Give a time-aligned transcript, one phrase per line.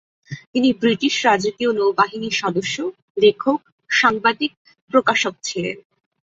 [0.53, 2.75] তিনি ব্রিটিশ রাজকীয় নৌবাহিনীর সদস্য,
[3.17, 3.59] লেখক,
[3.89, 4.51] সাংবাদিক,
[4.91, 5.77] প্রকাশক ছিলেন।